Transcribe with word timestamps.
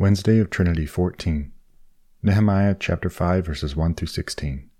Wednesday 0.00 0.38
of 0.38 0.48
Trinity 0.48 0.86
14. 0.86 1.50
Nehemiah 2.22 2.76
chapter 2.78 3.10
5 3.10 3.44
verses 3.44 3.74
1 3.74 3.94
through 3.96 4.06
16. 4.06 4.70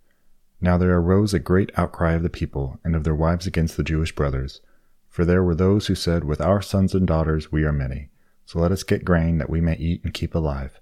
Now 0.61 0.79
there 0.79 0.97
arose 0.97 1.35
a 1.35 1.41
great 1.41 1.73
outcry 1.77 2.13
of 2.13 2.23
the 2.23 2.31
people 2.31 2.79
and 2.85 2.95
of 2.95 3.03
their 3.03 3.17
wives 3.17 3.45
against 3.45 3.77
the 3.77 3.83
Jewish 3.83 4.15
brothers. 4.15 4.61
For 5.09 5.25
there 5.25 5.43
were 5.43 5.57
those 5.57 5.89
who 5.89 5.97
said, 5.97 6.23
With 6.23 6.41
our 6.41 6.63
sons 6.63 6.95
and 6.95 7.05
daughters 7.05 7.51
we 7.51 7.65
are 7.65 7.73
many, 7.73 8.11
so 8.47 8.61
let 8.61 8.71
us 8.71 8.85
get 8.85 9.05
grain 9.05 9.39
that 9.39 9.51
we 9.51 9.61
may 9.61 9.75
eat 9.79 10.05
and 10.05 10.15
keep 10.15 10.37
alive. 10.37 10.79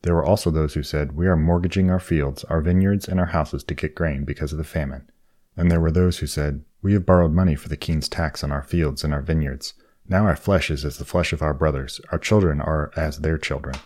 There 0.00 0.14
were 0.14 0.24
also 0.24 0.50
those 0.50 0.72
who 0.72 0.82
said, 0.82 1.12
We 1.12 1.26
are 1.26 1.36
mortgaging 1.36 1.90
our 1.90 2.00
fields, 2.00 2.44
our 2.44 2.62
vineyards, 2.62 3.06
and 3.06 3.20
our 3.20 3.26
houses 3.26 3.62
to 3.64 3.74
get 3.74 3.94
grain 3.94 4.24
because 4.24 4.52
of 4.52 4.58
the 4.58 4.64
famine. 4.64 5.10
And 5.54 5.70
there 5.70 5.82
were 5.82 5.90
those 5.90 6.20
who 6.20 6.26
said, 6.26 6.64
We 6.80 6.94
have 6.94 7.04
borrowed 7.04 7.32
money 7.32 7.56
for 7.56 7.68
the 7.68 7.76
king's 7.76 8.08
tax 8.08 8.42
on 8.42 8.50
our 8.50 8.62
fields 8.62 9.04
and 9.04 9.12
our 9.12 9.20
vineyards 9.20 9.74
now 10.08 10.26
our 10.26 10.36
flesh 10.36 10.70
is 10.70 10.84
as 10.84 10.98
the 10.98 11.04
flesh 11.04 11.32
of 11.32 11.42
our 11.42 11.54
brothers, 11.54 12.00
our 12.12 12.18
children 12.18 12.60
are 12.60 12.92
as 12.96 13.18
their 13.18 13.38
children. 13.38 13.76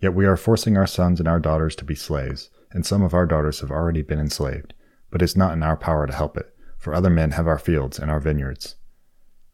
Yet 0.00 0.14
we 0.14 0.26
are 0.26 0.36
forcing 0.36 0.76
our 0.76 0.86
sons 0.86 1.18
and 1.18 1.28
our 1.28 1.40
daughters 1.40 1.74
to 1.76 1.84
be 1.84 1.94
slaves, 1.94 2.50
and 2.70 2.86
some 2.86 3.02
of 3.02 3.14
our 3.14 3.26
daughters 3.26 3.60
have 3.60 3.70
already 3.70 4.02
been 4.02 4.20
enslaved. 4.20 4.74
But 5.10 5.22
it's 5.22 5.36
not 5.36 5.52
in 5.52 5.62
our 5.62 5.76
power 5.76 6.06
to 6.06 6.12
help 6.12 6.36
it, 6.36 6.54
for 6.76 6.94
other 6.94 7.10
men 7.10 7.32
have 7.32 7.46
our 7.46 7.58
fields 7.58 7.98
and 7.98 8.10
our 8.10 8.20
vineyards. 8.20 8.76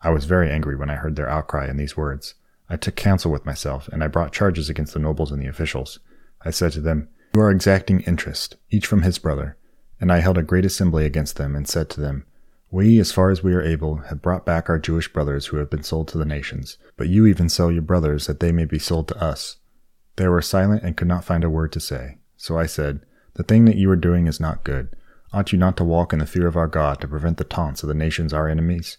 I 0.02 0.10
was 0.10 0.27
very 0.27 0.50
angry 0.50 0.77
when 0.77 0.90
I 0.90 0.96
heard 0.96 1.16
their 1.16 1.28
outcry 1.28 1.68
in 1.68 1.78
these 1.78 1.96
words. 1.96 2.34
I 2.68 2.76
took 2.76 2.96
counsel 2.96 3.30
with 3.30 3.46
myself, 3.46 3.88
and 3.88 4.04
I 4.04 4.09
brought 4.09 4.32
charges 4.32 4.68
against 4.68 4.92
the 4.92 5.01
nobles 5.01 5.32
and 5.32 5.40
the 5.40 5.48
officials. 5.48 5.98
I 6.42 6.51
said 6.51 6.73
to 6.73 6.80
them, 6.80 7.09
You 7.34 7.40
are 7.40 7.51
exacting 7.51 8.01
interest, 8.01 8.56
each 8.70 8.87
from 8.87 9.02
his 9.02 9.18
brother. 9.18 9.56
And 10.01 10.12
I 10.12 10.18
held 10.18 10.37
a 10.37 10.42
great 10.42 10.65
assembly 10.65 11.06
against 11.06 11.37
them, 11.37 11.56
and 11.56 11.66
said 11.66 11.88
to 11.90 12.01
them, 12.01 12.26
we, 12.74 12.98
as 12.98 13.12
far 13.12 13.30
as 13.30 13.41
we 13.41 13.55
are 13.55 13.62
able, 13.62 13.98
have 14.09 14.20
brought 14.20 14.45
back 14.45 14.69
our 14.69 14.80
Jewish 14.80 15.12
brothers 15.12 15.46
who 15.46 15.59
have 15.59 15.70
been 15.70 15.84
sold 15.84 16.09
to 16.09 16.19
the 16.19 16.24
nations, 16.24 16.77
but 16.96 17.09
you 17.09 17.24
even 17.24 17.48
sell 17.48 17.70
your 17.70 17.82
brothers 17.82 18.27
that 18.27 18.41
they 18.41 18.51
may 18.51 18.65
be 18.65 18.80
sold 18.80 19.06
to 19.06 19.23
us. 19.23 19.59
They 20.16 20.27
were 20.27 20.42
silent 20.42 20.82
and 20.82 20.96
could 20.96 21.06
not 21.06 21.24
find 21.24 21.45
a 21.45 21.48
word 21.48 21.70
to 21.70 21.80
say. 21.80 22.18
So 22.37 22.59
I 22.59 22.66
said, 22.66 23.06
The 23.35 23.45
thing 23.45 23.65
that 23.66 23.76
you 23.76 23.88
are 23.90 23.96
doing 23.96 24.26
is 24.26 24.40
not 24.40 24.65
good. 24.65 24.88
Ought 25.32 25.52
you 25.52 25.59
not 25.59 25.76
to 25.76 25.85
walk 25.85 26.13
in 26.13 26.18
the 26.18 26.26
fear 26.26 26.48
of 26.48 26.57
our 26.57 26.66
God 26.66 27.01
to 27.01 27.07
prevent 27.07 27.37
the 27.37 27.45
taunts 27.45 27.85
of 27.85 27.88
the 27.88 27.95
nations 27.95 28.32
our 28.32 28.48
enemies? 28.48 28.98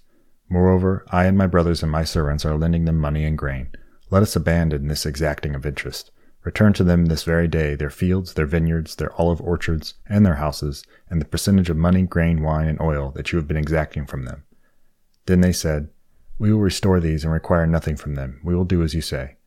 Moreover, 0.49 1.05
I 1.09 1.25
and 1.25 1.37
my 1.37 1.45
brothers 1.45 1.83
and 1.83 1.91
my 1.91 2.05
servants 2.05 2.45
are 2.45 2.57
lending 2.57 2.85
them 2.85 2.97
money 2.97 3.25
and 3.25 3.37
grain. 3.37 3.71
Let 4.09 4.23
us 4.23 4.37
abandon 4.37 4.87
this 4.87 5.05
exacting 5.05 5.53
of 5.53 5.65
interest. 5.65 6.11
Return 6.45 6.73
to 6.73 6.83
them 6.83 7.07
this 7.07 7.23
very 7.23 7.47
day 7.47 7.73
their 7.73 7.89
fields, 7.89 8.35
their 8.35 8.45
vineyards, 8.45 8.95
their 8.95 9.11
olive 9.19 9.41
orchards, 9.41 9.95
and 10.07 10.23
their 10.23 10.35
houses, 10.35 10.83
and 11.09 11.19
the 11.19 11.25
percentage 11.25 11.71
of 11.71 11.75
money, 11.75 12.03
grain, 12.03 12.43
wine, 12.43 12.67
and 12.67 12.79
oil 12.79 13.11
that 13.15 13.31
you 13.31 13.39
have 13.39 13.47
been 13.47 13.57
exacting 13.57 14.05
from 14.05 14.25
them. 14.25 14.43
Then 15.25 15.41
they 15.41 15.51
said, 15.51 15.89
We 16.37 16.53
will 16.53 16.59
restore 16.59 16.99
these 16.99 17.23
and 17.23 17.33
require 17.33 17.65
nothing 17.65 17.95
from 17.95 18.13
them. 18.13 18.41
We 18.43 18.55
will 18.55 18.63
do 18.63 18.83
as 18.83 18.93
you 18.93 19.01
say. 19.01 19.37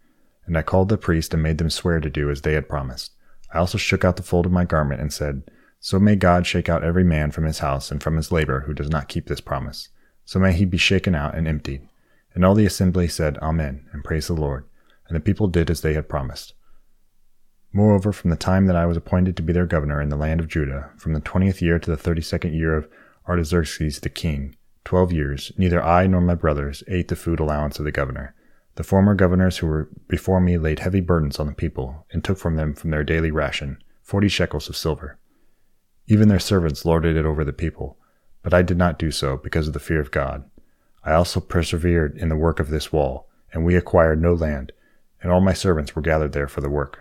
And 0.44 0.58
I 0.58 0.62
called 0.62 0.88
the 0.88 0.98
priest 0.98 1.32
and 1.32 1.40
made 1.40 1.58
them 1.58 1.70
swear 1.70 2.00
to 2.00 2.10
do 2.10 2.30
as 2.30 2.42
they 2.42 2.54
had 2.54 2.68
promised. 2.68 3.12
I 3.54 3.58
also 3.58 3.78
shook 3.78 4.04
out 4.04 4.16
the 4.16 4.24
fold 4.24 4.44
of 4.44 4.52
my 4.52 4.64
garment 4.64 5.00
and 5.00 5.12
said, 5.12 5.44
So 5.78 6.00
may 6.00 6.16
God 6.16 6.48
shake 6.48 6.68
out 6.68 6.82
every 6.82 7.04
man 7.04 7.30
from 7.30 7.44
his 7.44 7.60
house 7.60 7.92
and 7.92 8.02
from 8.02 8.16
his 8.16 8.32
labor 8.32 8.62
who 8.66 8.74
does 8.74 8.90
not 8.90 9.06
keep 9.06 9.28
this 9.28 9.40
promise. 9.40 9.88
So 10.24 10.40
may 10.40 10.52
he 10.52 10.64
be 10.64 10.78
shaken 10.78 11.14
out 11.14 11.36
and 11.36 11.46
emptied. 11.46 11.88
And 12.34 12.44
all 12.44 12.56
the 12.56 12.66
assembly 12.66 13.06
said, 13.06 13.38
Amen, 13.38 13.86
and 13.92 14.02
praised 14.02 14.28
the 14.28 14.34
Lord. 14.34 14.64
And 15.06 15.14
the 15.14 15.20
people 15.20 15.46
did 15.46 15.70
as 15.70 15.82
they 15.82 15.94
had 15.94 16.08
promised. 16.08 16.54
Moreover, 17.72 18.12
from 18.12 18.30
the 18.30 18.36
time 18.36 18.66
that 18.66 18.76
I 18.76 18.86
was 18.86 18.96
appointed 18.96 19.36
to 19.36 19.42
be 19.42 19.52
their 19.52 19.66
governor 19.66 20.00
in 20.00 20.08
the 20.08 20.16
land 20.16 20.40
of 20.40 20.48
Judah, 20.48 20.90
from 20.96 21.12
the 21.12 21.20
twentieth 21.20 21.60
year 21.60 21.78
to 21.78 21.90
the 21.90 21.96
thirty 21.96 22.22
second 22.22 22.54
year 22.54 22.74
of 22.74 22.88
Artaxerxes 23.28 24.00
the 24.00 24.08
king, 24.08 24.56
twelve 24.84 25.12
years, 25.12 25.52
neither 25.58 25.82
I 25.82 26.06
nor 26.06 26.22
my 26.22 26.34
brothers 26.34 26.82
ate 26.88 27.08
the 27.08 27.16
food 27.16 27.40
allowance 27.40 27.78
of 27.78 27.84
the 27.84 27.92
governor. 27.92 28.34
The 28.76 28.84
former 28.84 29.14
governors 29.14 29.58
who 29.58 29.66
were 29.66 29.90
before 30.08 30.40
me 30.40 30.56
laid 30.56 30.78
heavy 30.78 31.00
burdens 31.00 31.38
on 31.38 31.46
the 31.46 31.52
people, 31.52 32.06
and 32.10 32.24
took 32.24 32.38
from 32.38 32.56
them 32.56 32.74
from 32.74 32.90
their 32.90 33.04
daily 33.04 33.30
ration 33.30 33.82
forty 34.02 34.28
shekels 34.28 34.70
of 34.70 34.76
silver. 34.76 35.18
Even 36.06 36.28
their 36.28 36.38
servants 36.38 36.86
lorded 36.86 37.16
it 37.16 37.26
over 37.26 37.44
the 37.44 37.52
people, 37.52 37.98
but 38.42 38.54
I 38.54 38.62
did 38.62 38.78
not 38.78 38.98
do 38.98 39.10
so 39.10 39.36
because 39.36 39.68
of 39.68 39.74
the 39.74 39.80
fear 39.80 40.00
of 40.00 40.10
God. 40.10 40.48
I 41.04 41.12
also 41.12 41.38
persevered 41.40 42.16
in 42.16 42.30
the 42.30 42.36
work 42.36 42.60
of 42.60 42.70
this 42.70 42.90
wall, 42.90 43.28
and 43.52 43.64
we 43.64 43.76
acquired 43.76 44.22
no 44.22 44.32
land, 44.32 44.72
and 45.22 45.30
all 45.30 45.42
my 45.42 45.52
servants 45.52 45.94
were 45.94 46.00
gathered 46.00 46.32
there 46.32 46.48
for 46.48 46.62
the 46.62 46.70
work. 46.70 47.00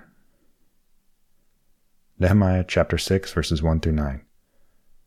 Nehemiah 2.19 2.65
chapter 2.67 2.97
6 2.97 3.31
verses 3.31 3.61
1 3.61 3.79
through 3.79 3.91
9. 3.91 4.21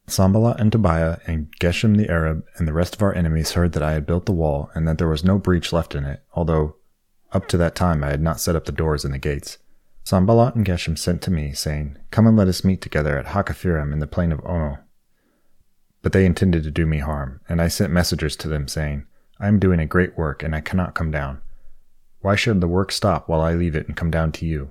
Sanballat 0.06 0.60
and 0.60 0.70
Tobiah 0.70 1.18
and 1.26 1.52
Geshem 1.58 1.96
the 1.96 2.08
Arab 2.08 2.44
and 2.56 2.68
the 2.68 2.72
rest 2.72 2.94
of 2.94 3.02
our 3.02 3.12
enemies 3.12 3.52
heard 3.52 3.72
that 3.72 3.82
I 3.82 3.94
had 3.94 4.06
built 4.06 4.26
the 4.26 4.32
wall 4.32 4.70
and 4.74 4.86
that 4.86 4.98
there 4.98 5.08
was 5.08 5.24
no 5.24 5.36
breach 5.36 5.72
left 5.72 5.96
in 5.96 6.04
it, 6.04 6.22
although 6.34 6.76
up 7.32 7.48
to 7.48 7.56
that 7.56 7.74
time 7.74 8.04
I 8.04 8.10
had 8.10 8.20
not 8.20 8.38
set 8.38 8.54
up 8.54 8.64
the 8.64 8.70
doors 8.70 9.04
and 9.04 9.12
the 9.12 9.18
gates. 9.18 9.58
Sanballat 10.04 10.54
and 10.54 10.64
Geshem 10.64 10.96
sent 10.96 11.20
to 11.22 11.32
me, 11.32 11.52
saying, 11.52 11.98
Come 12.12 12.28
and 12.28 12.36
let 12.36 12.46
us 12.46 12.64
meet 12.64 12.80
together 12.80 13.18
at 13.18 13.26
Hakkephirim 13.26 13.92
in 13.92 13.98
the 13.98 14.06
plain 14.06 14.30
of 14.30 14.40
Ono. 14.44 14.78
But 16.02 16.12
they 16.12 16.24
intended 16.24 16.62
to 16.62 16.70
do 16.70 16.86
me 16.86 16.98
harm, 16.98 17.40
and 17.48 17.60
I 17.60 17.66
sent 17.66 17.92
messengers 17.92 18.36
to 18.36 18.48
them, 18.48 18.68
saying, 18.68 19.04
I 19.40 19.48
am 19.48 19.58
doing 19.58 19.80
a 19.80 19.86
great 19.86 20.16
work, 20.16 20.44
and 20.44 20.54
I 20.54 20.60
cannot 20.60 20.94
come 20.94 21.10
down. 21.10 21.42
Why 22.20 22.36
should 22.36 22.60
the 22.60 22.68
work 22.68 22.92
stop 22.92 23.28
while 23.28 23.40
I 23.40 23.54
leave 23.54 23.74
it 23.74 23.88
and 23.88 23.96
come 23.96 24.12
down 24.12 24.30
to 24.32 24.46
you? 24.46 24.70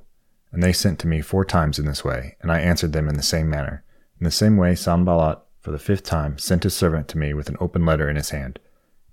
And 0.52 0.64
they 0.64 0.74
sent 0.74 1.00
to 1.00 1.08
me 1.08 1.22
four 1.22 1.46
times 1.46 1.78
in 1.78 1.86
this 1.86 2.04
way, 2.04 2.36
and 2.42 2.52
I 2.52 2.60
answered 2.60 2.94
them 2.94 3.08
in 3.08 3.16
the 3.16 3.24
same 3.24 3.50
manner. 3.50 3.84
In 4.20 4.26
the 4.26 4.32
same 4.32 4.58
way, 4.58 4.76
Sanballat, 4.76 5.40
for 5.60 5.72
the 5.72 5.80
fifth 5.80 6.04
time, 6.04 6.38
sent 6.38 6.64
his 6.64 6.76
servant 6.76 7.08
to 7.10 7.18
me 7.18 7.34
with 7.34 7.50
an 7.50 7.58
open 7.60 7.86
letter 7.86 8.10
in 8.10 8.16
his 8.16 8.32
hand. 8.32 8.60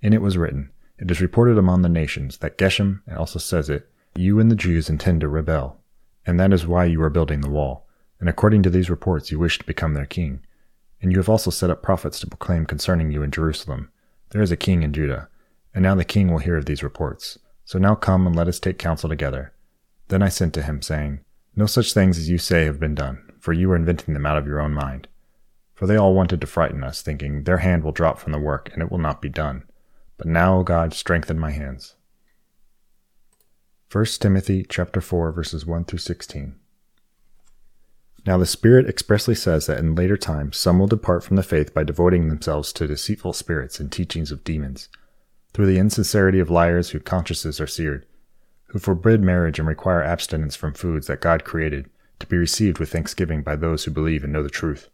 In 0.01 0.13
it 0.13 0.23
was 0.23 0.39
written, 0.39 0.71
It 0.99 1.11
is 1.11 1.21
reported 1.21 1.59
among 1.59 1.83
the 1.83 1.89
nations 1.89 2.39
that 2.39 2.59
Geshem 2.59 3.03
and 3.07 3.19
also 3.19 3.39
says 3.39 3.69
it, 3.69 3.89
You 4.15 4.41
and 4.41 4.51
the 4.51 4.57
Jews 4.57 4.89
intend 4.89 5.21
to 5.21 5.29
rebel, 5.29 5.81
and 6.25 6.41
that 6.41 6.53
is 6.53 6.67
why 6.67 6.87
you 6.87 7.03
are 7.03 7.11
building 7.11 7.41
the 7.41 7.51
wall. 7.51 7.87
And 8.19 8.29
according 8.29 8.63
to 8.63 8.71
these 8.71 8.89
reports, 8.89 9.31
you 9.31 9.39
wish 9.39 9.59
to 9.59 9.65
become 9.67 9.95
their 9.95 10.07
king. 10.07 10.41
And 11.03 11.13
you 11.13 11.19
have 11.19 11.29
also 11.29 11.51
set 11.51 11.71
up 11.71 11.83
prophets 11.83 12.19
to 12.21 12.27
proclaim 12.27 12.65
concerning 12.65 13.11
you 13.11 13.23
in 13.23 13.31
Jerusalem, 13.31 13.91
There 14.31 14.43
is 14.43 14.51
a 14.51 14.57
king 14.57 14.83
in 14.83 14.93
Judah. 14.93 15.29
And 15.75 15.83
now 15.83 15.95
the 15.95 16.05
king 16.05 16.31
will 16.31 16.39
hear 16.39 16.57
of 16.57 16.65
these 16.65 16.83
reports. 16.83 17.39
So 17.67 17.79
now 17.79 17.95
come 17.95 18.27
and 18.27 18.35
let 18.35 18.49
us 18.49 18.59
take 18.59 18.79
counsel 18.79 19.11
together. 19.11 19.53
Then 20.09 20.23
I 20.23 20.31
sent 20.31 20.55
to 20.55 20.63
him, 20.63 20.81
saying, 20.81 21.21
no 21.57 21.65
such 21.65 21.95
things 21.95 22.19
as 22.19 22.29
you 22.29 22.37
say 22.37 22.67
have 22.67 22.79
been 22.79 22.95
done, 22.95 23.33
for 23.41 23.55
you 23.55 23.73
are 23.73 23.77
inventing 23.77 24.13
them 24.13 24.27
out 24.27 24.37
of 24.37 24.47
your 24.47 24.61
own 24.61 24.75
mind. 24.75 25.09
For 25.73 25.87
they 25.87 25.97
all 25.97 26.15
wanted 26.15 26.41
to 26.43 26.47
frighten 26.47 26.85
us, 26.85 27.01
thinking, 27.01 27.45
Their 27.45 27.59
hand 27.59 27.83
will 27.83 27.93
drop 27.93 28.19
from 28.19 28.33
the 28.33 28.39
work, 28.39 28.71
and 28.73 28.83
it 28.83 28.91
will 28.91 28.99
not 28.99 29.23
be 29.23 29.31
done. 29.31 29.65
But 30.19 30.27
now, 30.27 30.59
O 30.59 30.63
God, 30.63 30.93
strengthen 30.93 31.39
my 31.39 31.51
hands. 31.51 31.97
1 33.91 34.05
Timothy 34.21 34.67
chapter 34.69 35.01
4 35.01 35.33
verses 35.33 35.65
1 35.65 35.85
through 35.85 36.01
16. 36.01 36.57
Now 38.27 38.37
the 38.37 38.45
Spirit 38.45 38.89
expressly 38.89 39.35
says 39.35 39.67
that 39.67 39.79
in 39.79 39.95
later 39.95 40.17
times 40.17 40.57
some 40.57 40.79
will 40.79 40.89
depart 40.89 41.23
from 41.23 41.37
the 41.37 41.43
faith 41.43 41.73
by 41.73 41.85
devoting 41.85 42.29
themselves 42.29 42.73
to 42.73 42.89
deceitful 42.89 43.33
spirits 43.33 43.79
and 43.79 43.93
teachings 43.93 44.33
of 44.33 44.43
demons, 44.43 44.89
through 45.53 45.67
the 45.67 45.79
insincerity 45.79 46.41
of 46.41 46.51
liars 46.51 46.91
whose 46.91 47.03
consciences 47.05 47.61
are 47.61 47.69
seared 47.69 48.05
who 48.69 48.79
forbid 48.79 49.23
marriage 49.23 49.59
and 49.59 49.69
require 49.69 50.03
abstinence 50.03 50.57
from 50.57 50.75
foods 50.75 51.07
that 51.07 51.21
God 51.21 51.45
created 51.45 51.89
to 52.19 52.27
be 52.27 52.37
received 52.37 52.79
with 52.79 52.91
thanksgiving 52.91 53.43
by 53.43 53.57
those 53.57 53.85
who 53.85 53.91
believe 53.91 54.25
and 54.25 54.33
know 54.33 54.43
the 54.43 54.49
truth. 54.49 54.89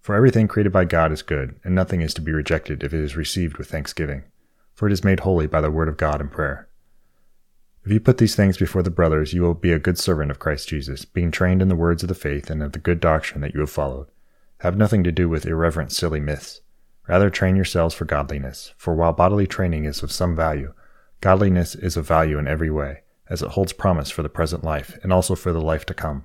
For 0.00 0.14
everything 0.14 0.48
created 0.48 0.72
by 0.72 0.86
God 0.86 1.12
is 1.12 1.22
good, 1.22 1.60
and 1.62 1.74
nothing 1.74 2.00
is 2.00 2.14
to 2.14 2.22
be 2.22 2.32
rejected 2.32 2.82
if 2.82 2.94
it 2.94 3.00
is 3.00 3.16
received 3.16 3.58
with 3.58 3.70
thanksgiving, 3.70 4.22
for 4.72 4.86
it 4.86 4.92
is 4.92 5.04
made 5.04 5.20
holy 5.20 5.46
by 5.46 5.60
the 5.60 5.70
word 5.70 5.88
of 5.88 5.98
God 5.98 6.20
and 6.20 6.30
prayer. 6.30 6.68
If 7.84 7.92
you 7.92 8.00
put 8.00 8.18
these 8.18 8.36
things 8.36 8.56
before 8.56 8.82
the 8.82 8.90
brothers, 8.90 9.32
you 9.32 9.42
will 9.42 9.54
be 9.54 9.72
a 9.72 9.78
good 9.78 9.98
servant 9.98 10.30
of 10.30 10.38
Christ 10.38 10.68
Jesus, 10.68 11.04
being 11.04 11.30
trained 11.30 11.62
in 11.62 11.68
the 11.68 11.76
words 11.76 12.02
of 12.02 12.08
the 12.08 12.14
faith 12.14 12.50
and 12.50 12.62
of 12.62 12.72
the 12.72 12.78
good 12.78 13.00
doctrine 13.00 13.40
that 13.40 13.54
you 13.54 13.60
have 13.60 13.70
followed. 13.70 14.06
Have 14.58 14.76
nothing 14.76 15.02
to 15.04 15.12
do 15.12 15.28
with 15.28 15.46
irreverent, 15.46 15.92
silly 15.92 16.20
myths. 16.20 16.60
Rather, 17.08 17.30
train 17.30 17.56
yourselves 17.56 17.94
for 17.94 18.04
godliness, 18.04 18.74
for 18.76 18.94
while 18.94 19.12
bodily 19.12 19.46
training 19.46 19.84
is 19.84 20.02
of 20.02 20.12
some 20.12 20.36
value, 20.36 20.72
Godliness 21.20 21.74
is 21.74 21.96
of 21.96 22.06
value 22.06 22.38
in 22.38 22.48
every 22.48 22.70
way, 22.70 23.02
as 23.28 23.42
it 23.42 23.50
holds 23.50 23.72
promise 23.72 24.10
for 24.10 24.22
the 24.22 24.28
present 24.28 24.64
life 24.64 24.98
and 25.02 25.12
also 25.12 25.34
for 25.34 25.52
the 25.52 25.60
life 25.60 25.84
to 25.86 25.94
come. 25.94 26.24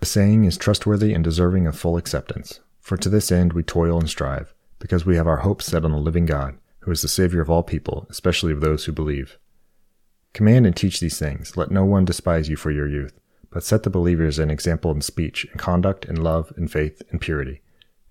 The 0.00 0.06
saying 0.06 0.44
is 0.44 0.56
trustworthy 0.56 1.14
and 1.14 1.22
deserving 1.22 1.68
of 1.68 1.78
full 1.78 1.96
acceptance, 1.96 2.58
for 2.80 2.96
to 2.96 3.08
this 3.08 3.30
end 3.30 3.52
we 3.52 3.62
toil 3.62 4.00
and 4.00 4.10
strive, 4.10 4.52
because 4.80 5.06
we 5.06 5.16
have 5.16 5.28
our 5.28 5.38
hope 5.38 5.62
set 5.62 5.84
on 5.84 5.92
the 5.92 5.98
living 5.98 6.26
God, 6.26 6.58
who 6.80 6.90
is 6.90 7.02
the 7.02 7.08
Savior 7.08 7.40
of 7.40 7.48
all 7.48 7.62
people, 7.62 8.06
especially 8.10 8.52
of 8.52 8.60
those 8.60 8.84
who 8.84 8.92
believe. 8.92 9.38
Command 10.32 10.66
and 10.66 10.74
teach 10.74 10.98
these 10.98 11.18
things. 11.18 11.56
Let 11.56 11.70
no 11.70 11.84
one 11.84 12.04
despise 12.04 12.48
you 12.48 12.56
for 12.56 12.72
your 12.72 12.88
youth, 12.88 13.12
but 13.50 13.62
set 13.62 13.84
the 13.84 13.90
believers 13.90 14.40
an 14.40 14.50
example 14.50 14.90
in 14.90 15.02
speech, 15.02 15.44
in 15.44 15.58
conduct, 15.58 16.04
in 16.06 16.16
love, 16.16 16.52
in 16.56 16.66
faith, 16.66 17.00
in 17.12 17.20
purity. 17.20 17.62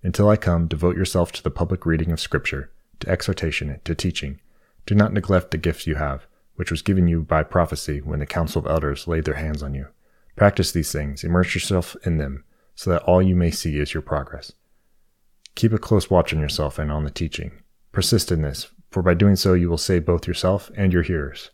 Until 0.02 0.30
I 0.30 0.36
come, 0.36 0.66
devote 0.66 0.96
yourself 0.96 1.30
to 1.32 1.42
the 1.42 1.50
public 1.50 1.84
reading 1.84 2.10
of 2.10 2.20
Scripture, 2.20 2.70
to 3.00 3.08
exhortation, 3.10 3.78
to 3.84 3.94
teaching. 3.94 4.40
Do 4.86 4.94
not 4.94 5.12
neglect 5.12 5.50
the 5.50 5.58
gift 5.58 5.86
you 5.86 5.94
have, 5.96 6.26
which 6.56 6.70
was 6.70 6.82
given 6.82 7.08
you 7.08 7.22
by 7.22 7.42
prophecy 7.42 8.00
when 8.00 8.18
the 8.18 8.26
council 8.26 8.60
of 8.60 8.70
elders 8.70 9.06
laid 9.06 9.24
their 9.24 9.34
hands 9.34 9.62
on 9.62 9.74
you. 9.74 9.86
Practice 10.36 10.72
these 10.72 10.92
things, 10.92 11.24
immerse 11.24 11.54
yourself 11.54 11.96
in 12.04 12.18
them, 12.18 12.44
so 12.74 12.90
that 12.90 13.02
all 13.02 13.22
you 13.22 13.36
may 13.36 13.50
see 13.50 13.78
is 13.78 13.94
your 13.94 14.02
progress. 14.02 14.52
Keep 15.54 15.72
a 15.72 15.78
close 15.78 16.10
watch 16.10 16.32
on 16.32 16.40
yourself 16.40 16.78
and 16.78 16.90
on 16.90 17.04
the 17.04 17.10
teaching. 17.10 17.52
Persist 17.92 18.32
in 18.32 18.42
this, 18.42 18.68
for 18.90 19.02
by 19.02 19.14
doing 19.14 19.36
so 19.36 19.54
you 19.54 19.68
will 19.68 19.78
save 19.78 20.06
both 20.06 20.26
yourself 20.26 20.70
and 20.76 20.92
your 20.92 21.02
hearers. 21.02 21.50